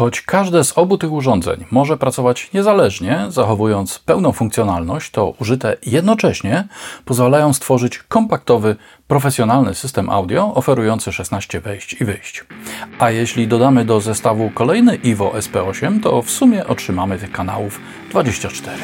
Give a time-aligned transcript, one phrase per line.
[0.00, 6.68] Choć każde z obu tych urządzeń może pracować niezależnie, zachowując pełną funkcjonalność, to użyte jednocześnie
[7.04, 8.76] pozwalają stworzyć kompaktowy,
[9.08, 12.44] profesjonalny system audio oferujący 16 wejść i wyjść.
[12.98, 17.80] A jeśli dodamy do zestawu kolejny Ivo SP8, to w sumie otrzymamy tych kanałów
[18.10, 18.76] 24.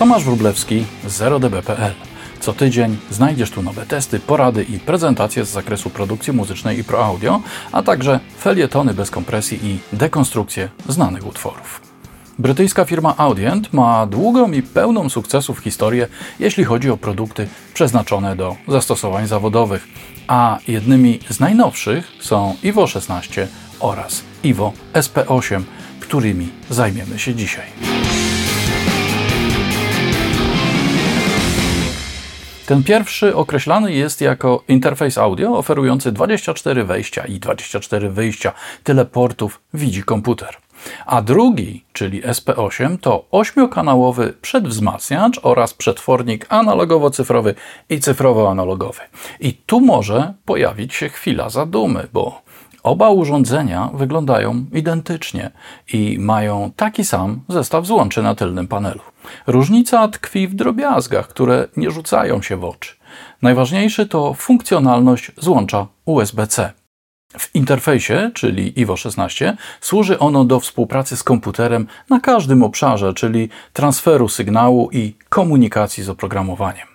[0.00, 1.92] Tomasz Wróblewski, 0db.pl.
[2.40, 7.04] Co tydzień znajdziesz tu nowe testy, porady i prezentacje z zakresu produkcji muzycznej i pro
[7.04, 7.40] audio,
[7.72, 11.80] a także felietony bez kompresji i dekonstrukcje znanych utworów.
[12.38, 16.08] Brytyjska firma Audient ma długą i pełną sukcesów historię,
[16.38, 19.88] jeśli chodzi o produkty przeznaczone do zastosowań zawodowych,
[20.28, 23.48] a jednymi z najnowszych są Ivo 16
[23.80, 25.62] oraz Ivo SP8,
[26.00, 28.09] którymi zajmiemy się dzisiaj.
[32.70, 38.52] Ten pierwszy określany jest jako interfejs audio oferujący 24 wejścia i 24 wyjścia.
[38.84, 40.56] Tyle portów widzi komputer.
[41.06, 47.54] A drugi, czyli SP8, to ośmiokanałowy przedwzmacniacz oraz przetwornik analogowo-cyfrowy
[47.88, 49.00] i cyfrowo-analogowy.
[49.40, 52.42] I tu może pojawić się chwila zadumy, bo
[52.82, 55.50] Oba urządzenia wyglądają identycznie
[55.92, 59.00] i mają taki sam zestaw złączy na tylnym panelu.
[59.46, 62.94] Różnica tkwi w drobiazgach, które nie rzucają się w oczy.
[63.42, 66.72] Najważniejszy to funkcjonalność złącza USB-C.
[67.38, 73.48] W interfejsie, czyli IWO 16, służy ono do współpracy z komputerem na każdym obszarze, czyli
[73.72, 76.89] transferu sygnału i komunikacji z oprogramowaniem.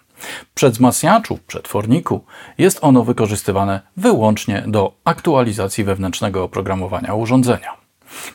[0.51, 2.23] W przedwzmacniaczu, przetworniku
[2.57, 7.85] jest ono wykorzystywane wyłącznie do aktualizacji wewnętrznego oprogramowania urządzenia.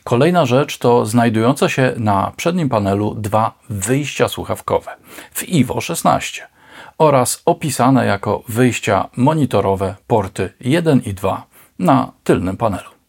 [0.03, 4.91] Kolejna rzecz to znajdujące się na przednim panelu dwa wyjścia słuchawkowe
[5.33, 6.47] w IWO 16
[6.97, 11.43] oraz opisane jako wyjścia monitorowe porty 1 i 2
[11.79, 13.00] na tylnym panelu.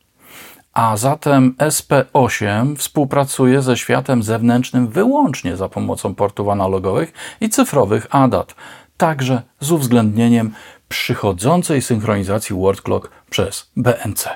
[0.72, 8.54] A zatem SP8 współpracuje ze światem zewnętrznym wyłącznie za pomocą portów analogowych i cyfrowych ADAT,
[8.96, 10.54] także z uwzględnieniem
[10.88, 14.28] przychodzącej synchronizacji word clock przez BNC.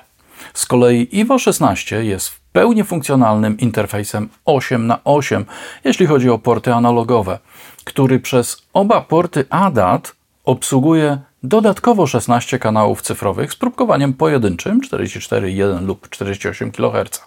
[0.54, 5.44] Z kolei IWO 16 jest w pełni funkcjonalnym interfejsem 8 na 8
[5.84, 7.38] jeśli chodzi o porty analogowe,
[7.84, 11.18] który przez oba porty ADAT obsługuje
[11.49, 17.23] dodatkowo 16 kanałów cyfrowych z próbkowaniem pojedynczym 44,1 lub 48 kHz.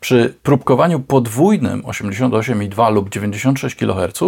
[0.00, 4.22] Przy próbkowaniu podwójnym 88,2 lub 96 kHz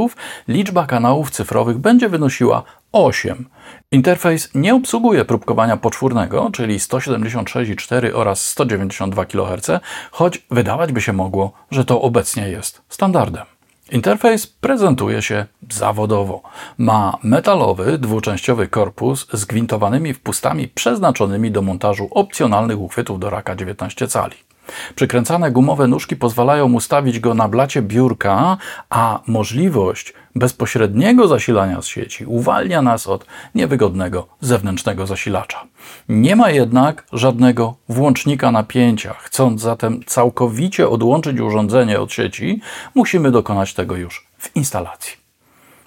[0.48, 2.62] liczba kanałów cyfrowych będzie wynosiła
[2.92, 3.48] 8.
[3.92, 9.70] Interfejs nie obsługuje próbkowania poczwórnego, czyli 176,4 oraz 192 kHz,
[10.10, 13.51] choć wydawać by się mogło, że to obecnie jest standardem.
[13.92, 16.42] Interfejs prezentuje się zawodowo.
[16.78, 24.08] Ma metalowy, dwuczęściowy korpus z gwintowanymi wpustami przeznaczonymi do montażu opcjonalnych uchwytów do raka 19
[24.08, 24.36] cali.
[24.94, 28.56] Przykręcane gumowe nóżki pozwalają ustawić go na blacie biurka,
[28.90, 35.66] a możliwość bezpośredniego zasilania z sieci uwalnia nas od niewygodnego zewnętrznego zasilacza.
[36.08, 39.14] Nie ma jednak żadnego włącznika napięcia.
[39.14, 42.60] Chcąc zatem całkowicie odłączyć urządzenie od sieci,
[42.94, 45.22] musimy dokonać tego już w instalacji.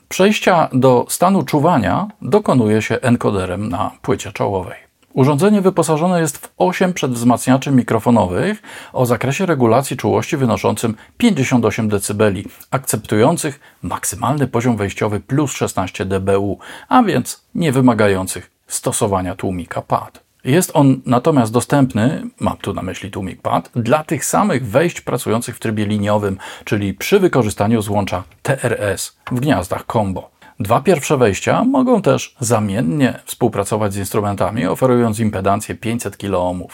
[0.09, 4.84] Przejścia do stanu czuwania dokonuje się encoderem na płycie czołowej.
[5.15, 8.61] Urządzenie wyposażone jest w 8 przedwzmacniaczy mikrofonowych
[8.93, 12.31] o zakresie regulacji czułości wynoszącym 58 dB,
[12.71, 16.59] akceptujących maksymalny poziom wejściowy plus 16 dBu,
[16.89, 20.23] a więc nie wymagających stosowania tłumika PAD.
[20.43, 25.55] Jest on natomiast dostępny, mam tu na myśli tłumik PAD, dla tych samych wejść pracujących
[25.55, 30.34] w trybie liniowym, czyli przy wykorzystaniu złącza TRS w gniazdach combo.
[30.59, 36.67] Dwa pierwsze wejścia mogą też zamiennie współpracować z instrumentami, oferując impedancję 500 kΩ.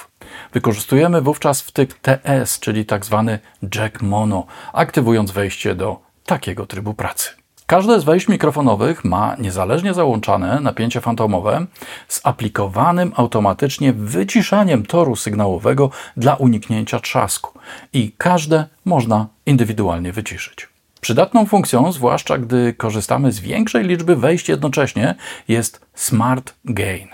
[0.54, 3.38] Wykorzystujemy wówczas wtyk TS, czyli tzw.
[3.62, 7.30] Tak jack mono, aktywując wejście do takiego trybu pracy.
[7.66, 11.66] Każde z wejść mikrofonowych ma niezależnie załączane napięcie fantomowe
[12.08, 17.60] z aplikowanym automatycznie wyciszaniem toru sygnałowego dla uniknięcia trzasku
[17.94, 20.71] i każde można indywidualnie wyciszyć.
[21.02, 25.16] Przydatną funkcją, zwłaszcza gdy korzystamy z większej liczby wejść jednocześnie,
[25.48, 27.08] jest Smart Gain.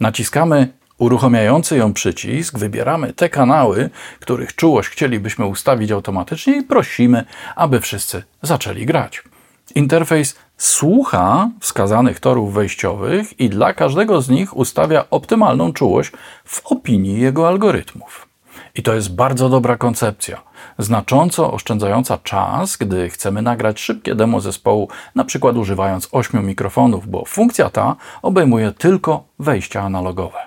[0.00, 3.90] Naciskamy uruchamiający ją przycisk, wybieramy te kanały,
[4.20, 7.24] których czułość chcielibyśmy ustawić automatycznie i prosimy,
[7.56, 9.22] aby wszyscy zaczęli grać.
[9.74, 16.12] Interfejs słucha wskazanych torów wejściowych i dla każdego z nich ustawia optymalną czułość
[16.44, 18.31] w opinii jego algorytmów.
[18.74, 20.42] I to jest bardzo dobra koncepcja,
[20.78, 27.24] znacząco oszczędzająca czas, gdy chcemy nagrać szybkie demo zespołu, na przykład używając ośmiu mikrofonów, bo
[27.24, 30.38] funkcja ta obejmuje tylko wejścia analogowe.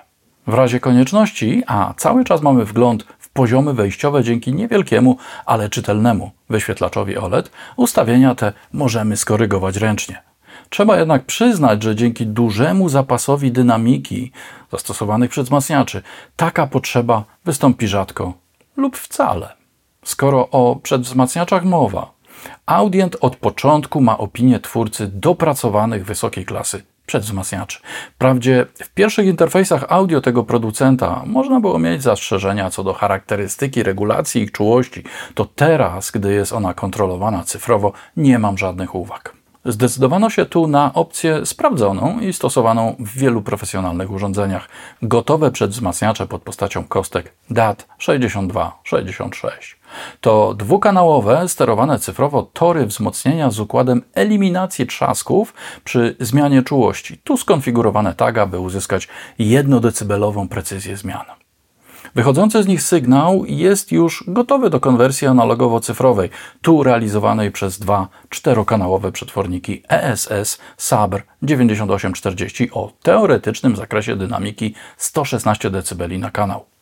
[0.46, 6.30] W razie konieczności, a cały czas mamy wgląd w poziomy wejściowe dzięki niewielkiemu, ale czytelnemu
[6.50, 10.22] wyświetlaczowi OLED, ustawienia te możemy skorygować ręcznie.
[10.70, 14.32] Trzeba jednak przyznać, że dzięki dużemu zapasowi dynamiki
[14.72, 16.02] zastosowanych przez wzmacniaczy,
[16.36, 18.32] taka potrzeba wystąpi rzadko
[18.76, 19.52] lub wcale.
[20.04, 22.16] Skoro o przedwzmacniaczach mowa,
[22.66, 27.78] Audient od początku ma opinię twórcy dopracowanych wysokiej klasy przedwzmacniaczy.
[28.14, 34.42] Wprawdzie w pierwszych interfejsach audio tego producenta można było mieć zastrzeżenia co do charakterystyki, regulacji
[34.42, 35.04] ich czułości,
[35.34, 39.35] to teraz, gdy jest ona kontrolowana cyfrowo, nie mam żadnych uwag.
[39.68, 44.68] Zdecydowano się tu na opcję sprawdzoną i stosowaną w wielu profesjonalnych urządzeniach.
[45.02, 49.76] Gotowe przedwzmacniacze pod postacią kostek DAT6266.
[50.20, 55.54] To dwukanałowe, sterowane cyfrowo tory wzmocnienia z układem eliminacji trzasków
[55.84, 57.18] przy zmianie czułości.
[57.24, 59.08] Tu skonfigurowane tak, aby uzyskać
[59.38, 61.45] jednodecybelową precyzję zmian.
[62.14, 66.28] Wychodzący z nich sygnał jest już gotowy do konwersji analogowo-cyfrowej,
[66.62, 76.18] tu realizowanej przez dwa czterokanałowe przetworniki ESS Sabr 9840 o teoretycznym zakresie dynamiki 116 dB
[76.18, 76.75] na kanał.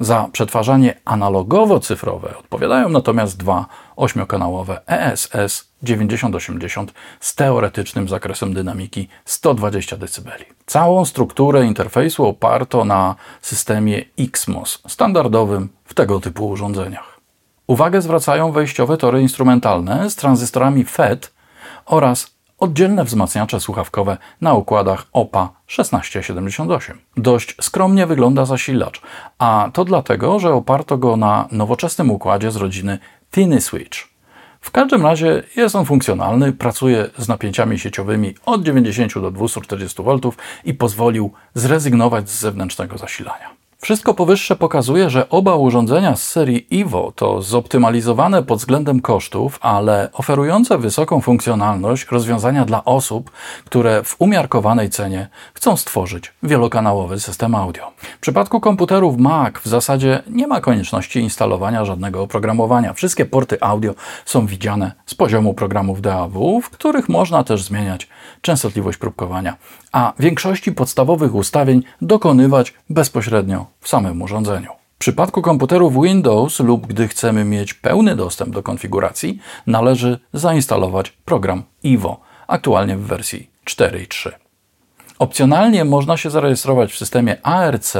[0.00, 3.66] Za przetwarzanie analogowo-cyfrowe odpowiadają natomiast dwa
[3.96, 10.30] ośmiokanałowe ESS 9080 z teoretycznym zakresem dynamiki 120 dB.
[10.66, 17.20] Całą strukturę interfejsu oparto na systemie XMOS, standardowym w tego typu urządzeniach.
[17.66, 21.32] Uwagę zwracają wejściowe tory instrumentalne z tranzystorami FET
[21.86, 26.98] oraz oddzielne wzmacniacze słuchawkowe na układach OPA 1678.
[27.16, 29.00] Dość skromnie wygląda zasilacz,
[29.38, 32.98] a to dlatego, że oparto go na nowoczesnym układzie z rodziny
[33.30, 34.14] Tiny Switch.
[34.60, 40.18] W każdym razie jest on funkcjonalny, pracuje z napięciami sieciowymi od 90 do 240 V
[40.64, 43.63] i pozwolił zrezygnować z zewnętrznego zasilania.
[43.84, 50.08] Wszystko powyższe pokazuje, że oba urządzenia z serii Evo to zoptymalizowane pod względem kosztów, ale
[50.12, 53.30] oferujące wysoką funkcjonalność rozwiązania dla osób,
[53.64, 57.92] które w umiarkowanej cenie chcą stworzyć wielokanałowy system audio.
[58.16, 62.92] W przypadku komputerów Mac w zasadzie nie ma konieczności instalowania żadnego oprogramowania.
[62.92, 63.94] Wszystkie porty audio
[64.24, 68.08] są widziane z poziomu programów DAW, w których można też zmieniać
[68.40, 69.56] częstotliwość próbkowania,
[69.92, 74.70] a większości podstawowych ustawień dokonywać bezpośrednio w samym urządzeniu.
[74.94, 81.62] W przypadku komputerów Windows lub gdy chcemy mieć pełny dostęp do konfiguracji, należy zainstalować program
[81.82, 84.30] Ivo, aktualnie w wersji 4.3.
[85.18, 87.94] Opcjonalnie można się zarejestrować w systemie ARC,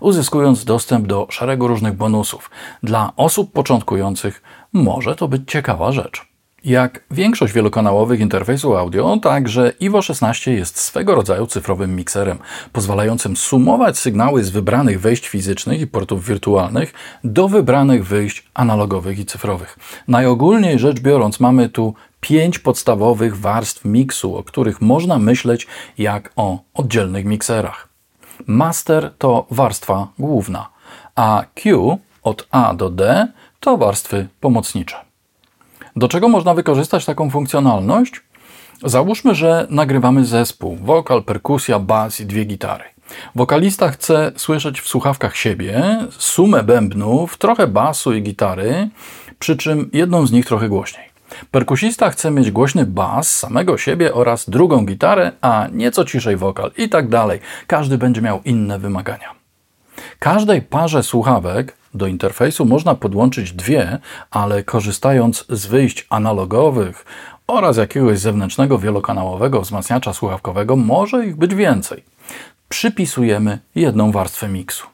[0.00, 2.50] uzyskując dostęp do szeregu różnych bonusów.
[2.82, 4.42] Dla osób początkujących
[4.72, 6.29] może to być ciekawa rzecz.
[6.64, 12.38] Jak większość wielokanałowych interfejsów audio, także Ivo 16 jest swego rodzaju cyfrowym mikserem,
[12.72, 19.26] pozwalającym sumować sygnały z wybranych wejść fizycznych i portów wirtualnych do wybranych wyjść analogowych i
[19.26, 19.78] cyfrowych.
[20.08, 25.66] Najogólniej rzecz biorąc, mamy tu pięć podstawowych warstw miksu, o których można myśleć
[25.98, 27.88] jak o oddzielnych mikserach.
[28.46, 30.68] Master to warstwa główna,
[31.14, 33.28] a Q od A do D
[33.60, 35.09] to warstwy pomocnicze.
[36.00, 38.20] Do czego można wykorzystać taką funkcjonalność?
[38.84, 42.84] Załóżmy, że nagrywamy zespół, wokal, perkusja, bas i dwie gitary.
[43.34, 48.88] Wokalista chce słyszeć w słuchawkach siebie, sumę bębnów, trochę basu i gitary,
[49.38, 51.04] przy czym jedną z nich trochę głośniej.
[51.50, 56.88] Perkusista chce mieć głośny bas samego siebie oraz drugą gitarę, a nieco ciszej wokal i
[56.88, 57.40] tak dalej.
[57.66, 59.34] Każdy będzie miał inne wymagania.
[60.18, 63.98] Każdej parze słuchawek do interfejsu można podłączyć dwie,
[64.30, 67.04] ale korzystając z wyjść analogowych
[67.46, 72.04] oraz jakiegoś zewnętrznego wielokanałowego wzmacniacza słuchawkowego może ich być więcej.
[72.68, 74.86] Przypisujemy jedną warstwę miksu.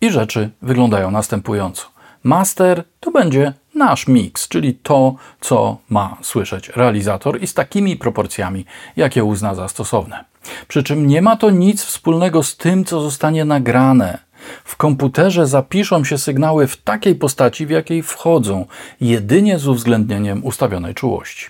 [0.00, 1.86] I rzeczy wyglądają następująco.
[2.22, 8.64] Master to będzie nasz mix, czyli to, co ma słyszeć realizator i z takimi proporcjami,
[8.96, 10.24] jakie uzna za stosowne.
[10.68, 14.18] Przy czym nie ma to nic wspólnego z tym, co zostanie nagrane.
[14.64, 18.66] W komputerze zapiszą się sygnały w takiej postaci, w jakiej wchodzą,
[19.00, 21.46] jedynie z uwzględnieniem ustawionej czułości.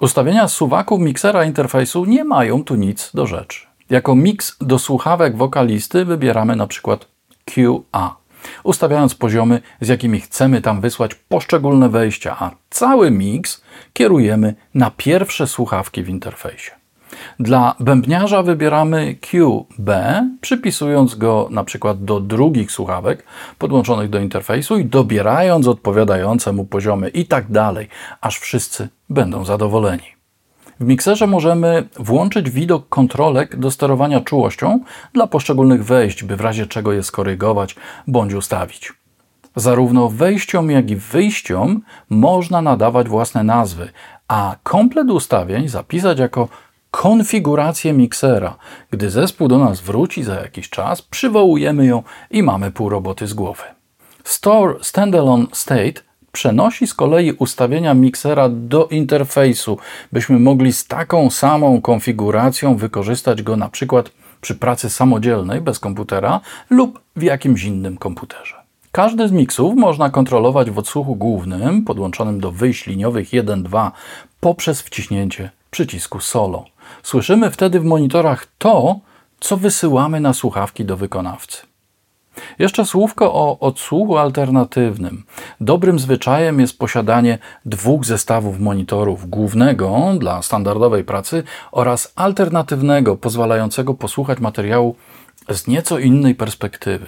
[0.00, 3.66] Ustawienia suwaków miksera interfejsu nie mają tu nic do rzeczy.
[3.90, 7.06] Jako miks do słuchawek wokalisty wybieramy przykład
[7.44, 8.16] QA,
[8.62, 15.46] ustawiając poziomy, z jakimi chcemy tam wysłać poszczególne wejścia, a cały miks kierujemy na pierwsze
[15.46, 16.75] słuchawki w interfejsie.
[17.40, 19.90] Dla bębniarza wybieramy QB,
[20.40, 23.24] przypisując go na przykład do drugich słuchawek
[23.58, 27.88] podłączonych do interfejsu i dobierając odpowiadające mu poziomy i tak dalej,
[28.20, 30.16] aż wszyscy będą zadowoleni.
[30.80, 34.80] W mikserze możemy włączyć widok kontrolek do sterowania czułością
[35.12, 37.76] dla poszczególnych wejść, by w razie czego je skorygować
[38.06, 38.92] bądź ustawić.
[39.56, 43.88] Zarówno wejściom, jak i wyjściom można nadawać własne nazwy,
[44.28, 46.48] a komplet ustawień zapisać jako
[46.90, 48.56] konfigurację miksera.
[48.90, 53.34] Gdy zespół do nas wróci za jakiś czas, przywołujemy ją i mamy pół roboty z
[53.34, 53.62] głowy.
[54.24, 59.78] Store Standalone State przenosi z kolei ustawienia miksera do interfejsu,
[60.12, 66.40] byśmy mogli z taką samą konfiguracją wykorzystać go na przykład przy pracy samodzielnej bez komputera
[66.70, 68.54] lub w jakimś innym komputerze.
[68.92, 73.90] Każdy z miksów można kontrolować w odsłuchu głównym podłączonym do wyjść liniowych 1-2
[74.40, 76.64] poprzez wciśnięcie przycisku solo.
[77.02, 78.98] Słyszymy wtedy w monitorach to,
[79.40, 81.66] co wysyłamy na słuchawki do wykonawcy.
[82.58, 85.24] Jeszcze słówko o odsłuchu alternatywnym.
[85.60, 94.38] Dobrym zwyczajem jest posiadanie dwóch zestawów monitorów: głównego dla standardowej pracy oraz alternatywnego, pozwalającego posłuchać
[94.38, 94.96] materiału
[95.48, 97.06] z nieco innej perspektywy.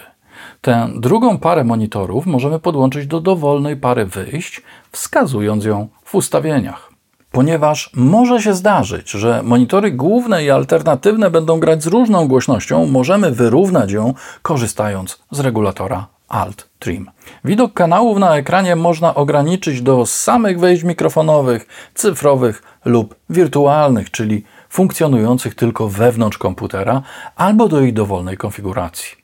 [0.61, 6.88] Tę drugą parę monitorów możemy podłączyć do dowolnej pary wyjść, wskazując ją w ustawieniach.
[7.31, 13.31] Ponieważ może się zdarzyć, że monitory główne i alternatywne będą grać z różną głośnością, możemy
[13.31, 17.11] wyrównać ją korzystając z regulatora Alt Trim.
[17.45, 25.55] Widok kanałów na ekranie można ograniczyć do samych wejść mikrofonowych, cyfrowych lub wirtualnych, czyli funkcjonujących
[25.55, 27.01] tylko wewnątrz komputera,
[27.35, 29.17] albo do ich dowolnej konfiguracji.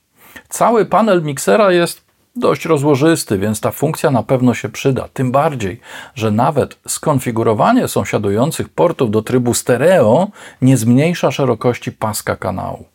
[0.50, 2.04] Cały panel miksera jest
[2.35, 5.07] dość rozłożysty, więc ta funkcja na pewno się przyda.
[5.13, 5.79] Tym bardziej,
[6.15, 10.27] że nawet skonfigurowanie sąsiadujących portów do trybu stereo
[10.61, 12.85] nie zmniejsza szerokości paska kanału.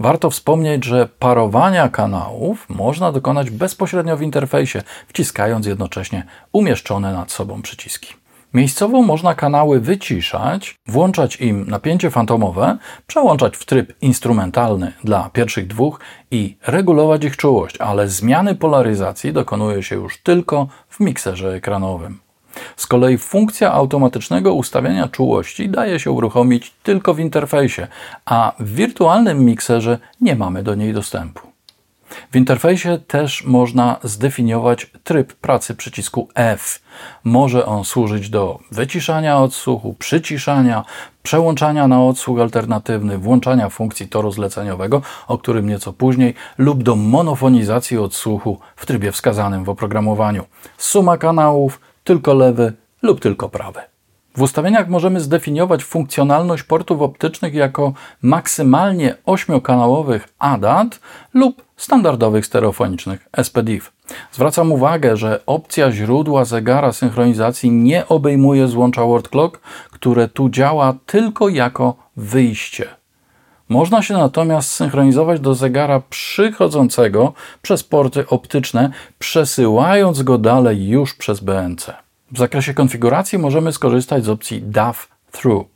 [0.00, 7.62] Warto wspomnieć, że parowania kanałów można dokonać bezpośrednio w interfejsie, wciskając jednocześnie umieszczone nad sobą
[7.62, 8.25] przyciski.
[8.56, 16.00] Miejscowo można kanały wyciszać, włączać im napięcie fantomowe, przełączać w tryb instrumentalny dla pierwszych dwóch
[16.30, 22.18] i regulować ich czułość, ale zmiany polaryzacji dokonuje się już tylko w mikserze ekranowym.
[22.76, 27.86] Z kolei funkcja automatycznego ustawiania czułości daje się uruchomić tylko w interfejsie,
[28.24, 31.55] a w wirtualnym mikserze nie mamy do niej dostępu.
[32.32, 36.82] W interfejsie też można zdefiniować tryb pracy przycisku F.
[37.24, 40.84] Może on służyć do wyciszania odsłuchu, przyciszania,
[41.22, 47.98] przełączania na odsłuch alternatywny, włączania funkcji toru zleceniowego, o którym nieco później, lub do monofonizacji
[47.98, 50.44] odsłuchu w trybie wskazanym w oprogramowaniu.
[50.78, 52.72] Suma kanałów, tylko lewy
[53.02, 53.95] lub tylko prawy.
[54.36, 61.00] W ustawieniach możemy zdefiniować funkcjonalność portów optycznych jako maksymalnie 8-kanałowych ADAT
[61.34, 63.92] lub standardowych stereofonicznych SPDIF.
[64.32, 70.94] Zwracam uwagę, że opcja źródła zegara synchronizacji nie obejmuje złącza word clock, które tu działa
[71.06, 72.88] tylko jako wyjście.
[73.68, 81.40] Można się natomiast synchronizować do zegara przychodzącego przez porty optyczne, przesyłając go dalej już przez
[81.40, 82.05] BNC.
[82.32, 85.66] W zakresie konfiguracji możemy skorzystać z opcji DAF Through.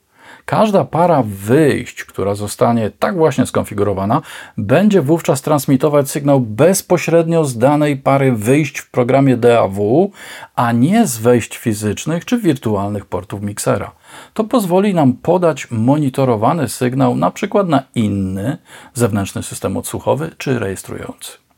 [0.44, 4.22] Każda para wyjść, która zostanie tak właśnie skonfigurowana,
[4.58, 10.10] będzie wówczas transmitować sygnał bezpośrednio z danej pary wyjść w programie DAW,
[10.56, 13.92] a nie z wejść fizycznych czy wirtualnych portów miksera.
[14.34, 18.58] To pozwoli nam podać monitorowany sygnał na przykład na inny
[18.94, 21.49] zewnętrzny system odsłuchowy czy rejestrujący.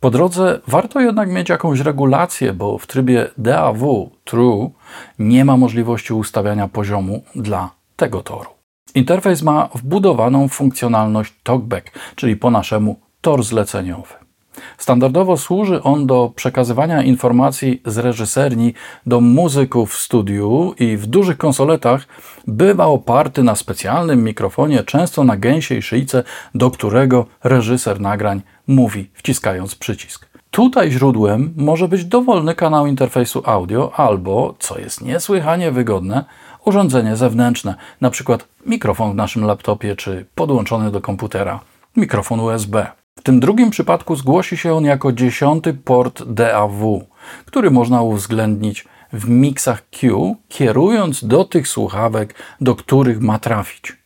[0.00, 4.70] Po drodze warto jednak mieć jakąś regulację, bo w trybie DAW True
[5.18, 8.50] nie ma możliwości ustawiania poziomu dla tego toru.
[8.94, 14.14] Interfejs ma wbudowaną funkcjonalność TalkBack, czyli po naszemu tor zleceniowy.
[14.78, 18.74] Standardowo służy on do przekazywania informacji z reżyserni
[19.06, 22.06] do muzyków w studiu i w dużych konsoletach
[22.46, 29.74] bywa oparty na specjalnym mikrofonie, często na gęsiej szyjce, do którego reżyser nagrań mówi, wciskając
[29.74, 30.30] przycisk.
[30.50, 36.24] Tutaj źródłem może być dowolny kanał interfejsu audio albo, co jest niesłychanie wygodne,
[36.64, 38.38] urządzenie zewnętrzne, np.
[38.66, 41.60] mikrofon w naszym laptopie czy podłączony do komputera
[41.96, 42.99] mikrofon USB.
[43.20, 47.06] W tym drugim przypadku zgłosi się on jako dziesiąty port DAW,
[47.46, 53.96] który można uwzględnić w mixach Q, kierując do tych słuchawek, do których ma trafić.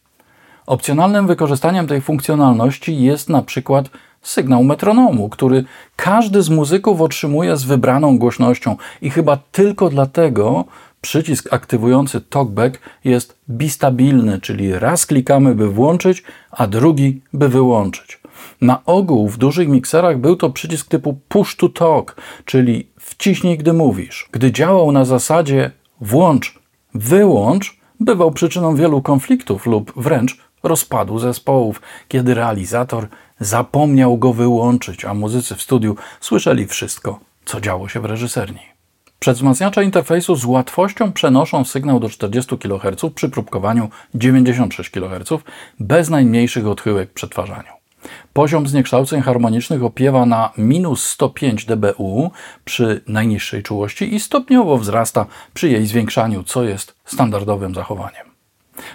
[0.67, 3.91] Opcjonalnym wykorzystaniem tej funkcjonalności jest na przykład
[4.23, 5.65] sygnał metronomu, który
[5.97, 10.65] każdy z muzyków otrzymuje z wybraną głośnością i chyba tylko dlatego
[11.01, 18.24] przycisk aktywujący talkback jest bistabilny, czyli raz klikamy, by włączyć, a drugi, by wyłączyć.
[18.61, 23.73] Na ogół w dużych mikserach był to przycisk typu push to talk, czyli wciśnij, gdy
[23.73, 24.29] mówisz.
[24.33, 25.71] Gdy działał na zasadzie
[26.01, 26.59] włącz,
[26.95, 33.09] wyłącz, bywał przyczyną wielu konfliktów lub wręcz rozpadu zespołów, kiedy realizator
[33.41, 38.75] zapomniał go wyłączyć, a muzycy w studiu słyszeli wszystko, co działo się w reżyserni.
[39.19, 45.43] Przedwzmacniacze interfejsu z łatwością przenoszą sygnał do 40 kHz przy próbkowaniu 96 kHz
[45.81, 47.84] bez najmniejszych odchyłek w przetwarzaniu.
[48.33, 52.31] Poziom zniekształceń harmonicznych opiewa na minus 105 dBu
[52.65, 58.35] przy najniższej czułości i stopniowo wzrasta przy jej zwiększaniu, co jest standardowym zachowaniem.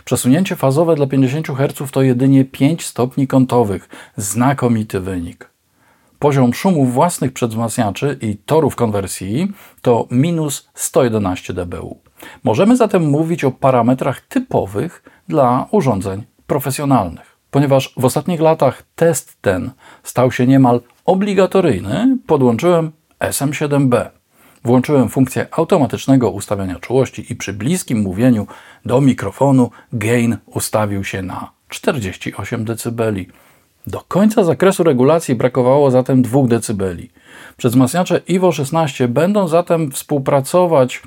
[0.05, 3.89] Przesunięcie fazowe dla 50 Hz to jedynie 5 stopni kątowych.
[4.17, 5.49] Znakomity wynik.
[6.19, 9.51] Poziom szumów własnych przedwzmacniaczy i torów konwersji
[9.81, 12.01] to minus 111 dBu.
[12.43, 17.28] Możemy zatem mówić o parametrach typowych dla urządzeń profesjonalnych.
[17.51, 19.71] Ponieważ w ostatnich latach test ten
[20.03, 24.05] stał się niemal obligatoryjny, podłączyłem SM7B.
[24.63, 28.47] Włączyłem funkcję automatycznego ustawiania czułości i przy bliskim mówieniu
[28.85, 33.13] do mikrofonu gain ustawił się na 48 dB.
[33.87, 36.83] Do końca zakresu regulacji brakowało zatem 2 dB.
[37.57, 41.01] Przedwzmacniacze IWO 16 będą zatem współpracować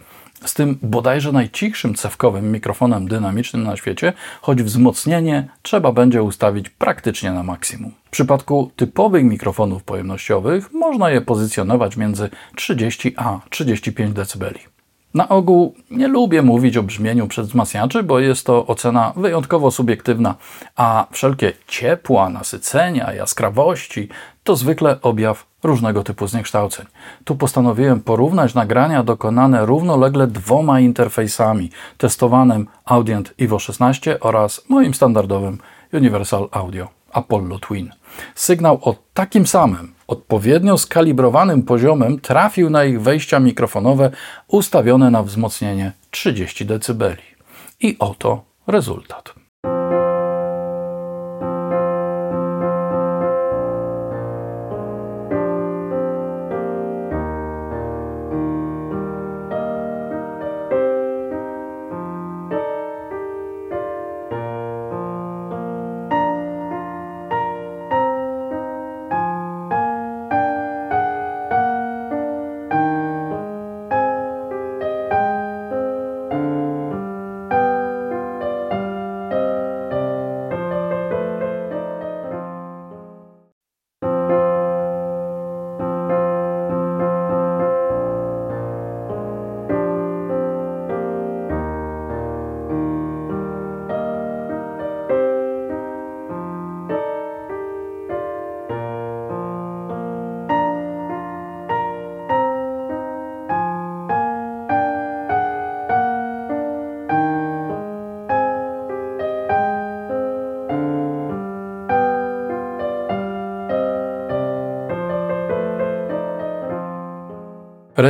[0.44, 7.32] z tym bodajże najcichszym cewkowym mikrofonem dynamicznym na świecie, choć wzmocnienie trzeba będzie ustawić praktycznie
[7.32, 7.92] na maksimum.
[8.04, 14.52] W przypadku typowych mikrofonów pojemnościowych można je pozycjonować między 30 a 35 dB.
[15.14, 20.34] Na ogół nie lubię mówić o brzmieniu przedwzmacniaczy, bo jest to ocena wyjątkowo subiektywna,
[20.76, 24.08] a wszelkie ciepła, nasycenia, jaskrawości
[24.44, 26.86] to zwykle objaw różnego typu zniekształceń.
[27.24, 35.58] Tu postanowiłem porównać nagrania dokonane równolegle dwoma interfejsami, testowanym Audient Evo 16 oraz moim standardowym
[35.92, 37.90] Universal Audio Apollo Twin.
[38.34, 44.10] Sygnał o takim samym, odpowiednio skalibrowanym poziomem trafił na ich wejścia mikrofonowe
[44.48, 47.16] ustawione na wzmocnienie 30 dB.
[47.80, 49.41] I oto rezultat.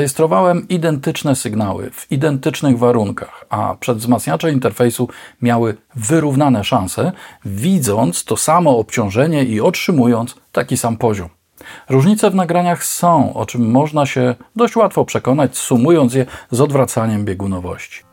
[0.03, 5.09] Rejestrowałem identyczne sygnały w identycznych warunkach, a przedwzmacniacze interfejsu
[5.43, 7.13] miały wyrównane szanse,
[7.45, 11.29] widząc to samo obciążenie i otrzymując taki sam poziom.
[11.89, 17.25] Różnice w nagraniach są, o czym można się dość łatwo przekonać, sumując je z odwracaniem
[17.25, 18.12] biegunowości.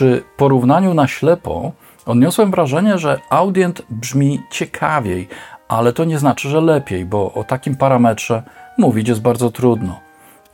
[0.00, 1.72] Przy porównaniu na ślepo
[2.06, 5.28] odniosłem wrażenie, że audient brzmi ciekawiej,
[5.68, 8.42] ale to nie znaczy, że lepiej, bo o takim parametrze
[8.78, 10.00] mówić jest bardzo trudno.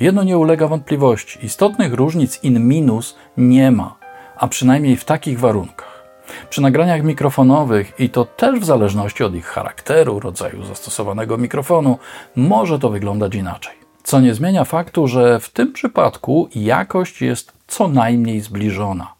[0.01, 3.95] Jedno nie ulega wątpliwości: istotnych różnic in minus nie ma,
[4.37, 6.03] a przynajmniej w takich warunkach.
[6.51, 11.99] Przy nagraniach mikrofonowych, i to też w zależności od ich charakteru, rodzaju zastosowanego mikrofonu,
[12.37, 13.75] może to wyglądać inaczej.
[14.03, 19.16] Co nie zmienia faktu, że w tym przypadku jakość jest co najmniej zbliżona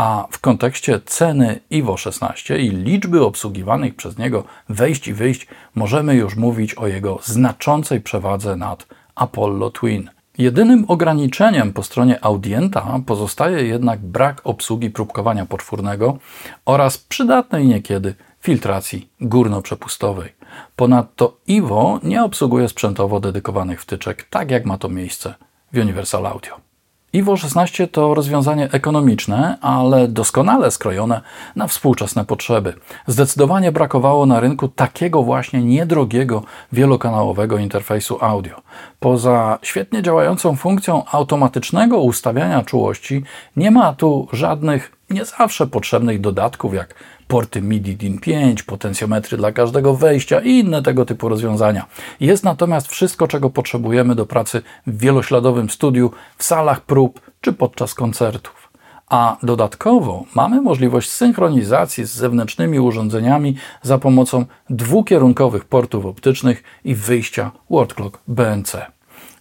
[0.00, 6.14] a w kontekście ceny Iwo 16 i liczby obsługiwanych przez niego wejść i wyjść możemy
[6.14, 10.10] już mówić o jego znaczącej przewadze nad Apollo Twin.
[10.38, 16.18] Jedynym ograniczeniem po stronie audienta pozostaje jednak brak obsługi próbkowania poczwórnego
[16.64, 20.32] oraz przydatnej niekiedy filtracji górno-przepustowej.
[20.76, 25.34] Ponadto Iwo nie obsługuje sprzętowo dedykowanych wtyczek, tak jak ma to miejsce
[25.72, 26.69] w Universal Audio.
[27.12, 31.20] Iwo 16 to rozwiązanie ekonomiczne, ale doskonale skrojone
[31.56, 32.74] na współczesne potrzeby.
[33.06, 36.42] Zdecydowanie brakowało na rynku takiego właśnie niedrogiego,
[36.72, 38.62] wielokanałowego interfejsu audio.
[39.00, 43.22] Poza świetnie działającą funkcją automatycznego ustawiania czułości,
[43.56, 46.94] nie ma tu żadnych nie zawsze potrzebnych dodatków, jak
[47.30, 51.86] porty MIDI DIN5, potencjometry dla każdego wejścia i inne tego typu rozwiązania.
[52.20, 57.94] Jest natomiast wszystko, czego potrzebujemy do pracy w wielośladowym studiu, w salach prób czy podczas
[57.94, 58.70] koncertów.
[59.08, 67.50] A dodatkowo mamy możliwość synchronizacji z zewnętrznymi urządzeniami za pomocą dwukierunkowych portów optycznych i wyjścia
[67.70, 67.94] Word
[68.28, 68.76] BNC.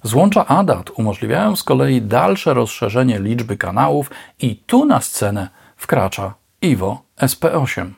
[0.04, 7.02] Złącza ADAT umożliwiają z kolei dalsze rozszerzenie liczby kanałów i tu na scenę wkracza Iwo
[7.22, 7.89] SP8.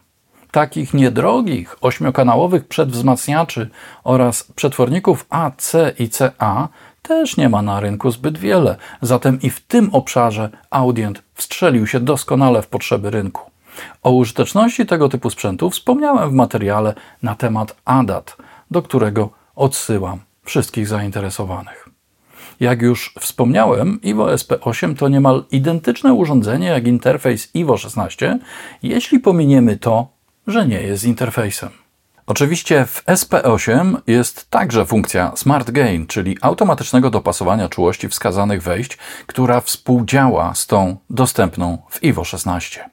[0.51, 3.69] Takich niedrogich, ośmiokanałowych przedwzmacniaczy
[4.03, 6.69] oraz przetworników A, C i CA
[7.01, 11.99] też nie ma na rynku zbyt wiele, zatem i w tym obszarze Audient wstrzelił się
[11.99, 13.51] doskonale w potrzeby rynku.
[14.03, 16.93] O użyteczności tego typu sprzętu wspomniałem w materiale
[17.23, 18.37] na temat ADAT,
[18.71, 21.90] do którego odsyłam wszystkich zainteresowanych.
[22.61, 28.39] Jak już wspomniałem, Iwo SP8 to niemal identyczne urządzenie jak interfejs Iwo 16,
[28.83, 30.07] jeśli pominiemy to,
[30.47, 31.69] że nie jest interfejsem.
[32.27, 38.97] Oczywiście w SP8 jest także funkcja Smart Gain, czyli automatycznego dopasowania czułości wskazanych wejść,
[39.27, 42.89] która współdziała z tą dostępną w Iwo 16.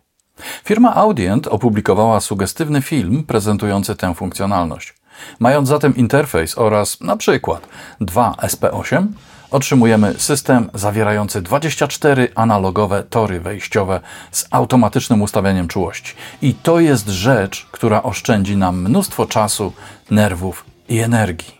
[0.65, 4.95] Firma Audient opublikowała sugestywny film prezentujący tę funkcjonalność.
[5.39, 7.69] Mając zatem interfejs oraz na przykład
[8.01, 9.07] 2 SP8,
[9.51, 16.15] otrzymujemy system zawierający 24 analogowe tory wejściowe z automatycznym ustawieniem czułości.
[16.43, 19.73] I to jest rzecz, która oszczędzi nam mnóstwo czasu,
[20.11, 21.59] nerwów i energii.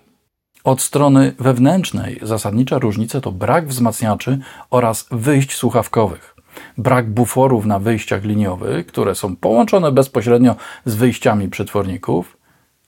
[0.65, 4.39] Od strony wewnętrznej zasadnicza różnica to brak wzmacniaczy
[4.71, 6.35] oraz wyjść słuchawkowych.
[6.79, 12.37] Brak buforów na wyjściach liniowych, które są połączone bezpośrednio z wyjściami przetworników,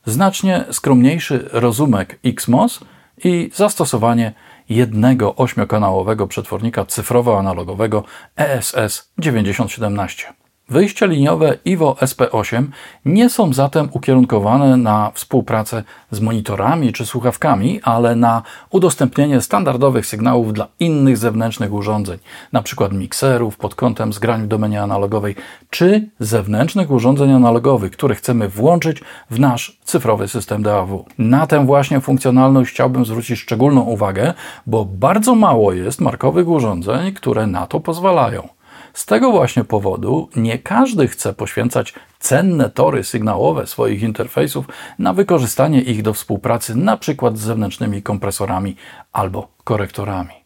[0.06, 2.80] znacznie skromniejszy rozumek XMOS
[3.24, 4.32] i zastosowanie
[4.70, 8.02] jednego ośmiokanałowego przetwornika cyfrowo-analogowego
[8.36, 10.39] ESS 9017.
[10.70, 12.64] Wyjścia liniowe IVO SP8
[13.04, 20.52] nie są zatem ukierunkowane na współpracę z monitorami czy słuchawkami, ale na udostępnienie standardowych sygnałów
[20.52, 22.18] dla innych zewnętrznych urządzeń,
[22.52, 22.88] np.
[22.92, 25.34] mikserów pod kątem zgrań w domenie analogowej,
[25.70, 31.04] czy zewnętrznych urządzeń analogowych, które chcemy włączyć w nasz cyfrowy system DAW.
[31.18, 34.34] Na tę właśnie funkcjonalność chciałbym zwrócić szczególną uwagę,
[34.66, 38.59] bo bardzo mało jest markowych urządzeń, które na to pozwalają.
[38.94, 44.66] Z tego właśnie powodu nie każdy chce poświęcać cenne tory sygnałowe swoich interfejsów
[44.98, 47.30] na wykorzystanie ich do współpracy np.
[47.34, 48.76] z zewnętrznymi kompresorami
[49.12, 50.40] albo korektorami.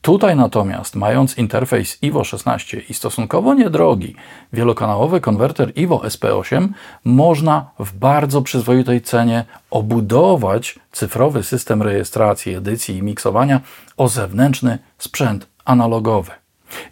[0.00, 4.14] Tutaj natomiast, mając interfejs IVO 16 i stosunkowo niedrogi
[4.52, 6.68] wielokanałowy konwerter IVO SP8,
[7.04, 13.60] można w bardzo przyzwoitej cenie obudować cyfrowy system rejestracji, edycji i miksowania
[13.96, 16.30] o zewnętrzny sprzęt analogowy.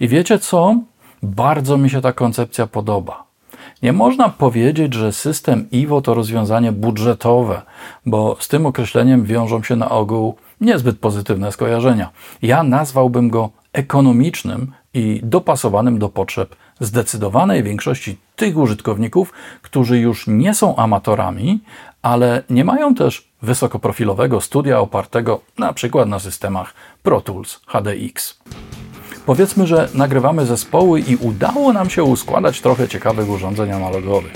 [0.00, 0.76] I wiecie co?
[1.22, 3.26] Bardzo mi się ta koncepcja podoba.
[3.82, 7.62] Nie można powiedzieć, że system IWO to rozwiązanie budżetowe,
[8.06, 12.10] bo z tym określeniem wiążą się na ogół niezbyt pozytywne skojarzenia.
[12.42, 20.54] Ja nazwałbym go ekonomicznym i dopasowanym do potrzeb zdecydowanej większości tych użytkowników, którzy już nie
[20.54, 21.60] są amatorami,
[22.02, 28.38] ale nie mają też wysokoprofilowego studia opartego na przykład na systemach Pro Tools HDX.
[29.26, 34.32] Powiedzmy, że nagrywamy zespoły i udało nam się uskładać trochę ciekawych urządzeń analogowych.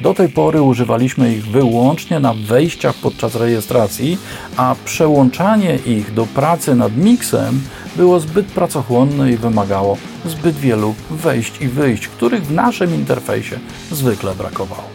[0.00, 4.18] Do tej pory używaliśmy ich wyłącznie na wejściach podczas rejestracji,
[4.56, 7.60] a przełączanie ich do pracy nad miksem
[7.96, 13.58] było zbyt pracochłonne i wymagało zbyt wielu wejść i wyjść, których w naszym interfejsie
[13.90, 14.88] zwykle brakowało.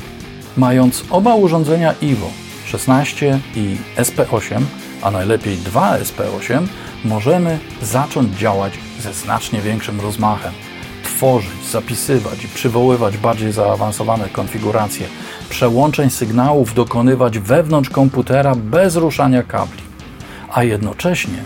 [0.58, 2.30] Mając oba urządzenia IVO
[2.66, 4.62] 16 i SP8,
[5.02, 6.68] a najlepiej dwa SP8,
[7.06, 10.54] możemy zacząć działać ze znacznie większym rozmachem.
[11.04, 15.08] Tworzyć, zapisywać i przywoływać bardziej zaawansowane konfiguracje,
[15.50, 19.84] przełączeń sygnałów dokonywać wewnątrz komputera bez ruszania kabli,
[20.54, 21.44] a jednocześnie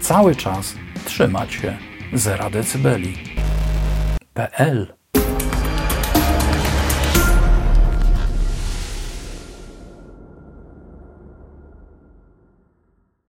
[0.00, 1.76] cały czas trzymać się
[2.12, 2.98] 0 dB.
[4.34, 5.03] PL